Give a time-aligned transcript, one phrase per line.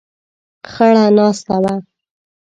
[0.71, 1.73] خړه ناسته وه.